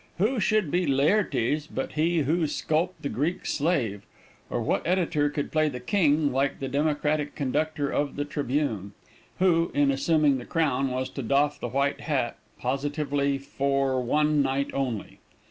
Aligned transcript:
Who 0.17 0.39
should 0.39 0.71
be 0.71 0.87
Laertes 0.87 1.67
but 1.67 1.91
he 1.91 2.21
who 2.21 2.47
"skulped" 2.47 3.03
the 3.03 3.07
Greek 3.09 3.45
Slave, 3.45 4.01
or 4.49 4.59
what 4.59 4.81
editor 4.83 5.29
could 5.29 5.51
play 5.51 5.69
"the 5.69 5.79
king" 5.79 6.31
like 6.31 6.59
the 6.59 6.67
democratic 6.67 7.35
conductor 7.35 7.91
of 7.91 8.15
the 8.15 8.25
Tribune? 8.25 8.93
who, 9.37 9.69
in 9.75 9.91
assuming 9.91 10.39
the 10.39 10.45
crown, 10.45 10.89
was 10.89 11.07
to 11.11 11.21
doff 11.21 11.59
the 11.59 11.69
white 11.69 12.01
hat, 12.01 12.37
"positively 12.57 13.37
for 13.37 14.01
one 14.01 14.41
night 14.41 14.71
only?" 14.73 15.19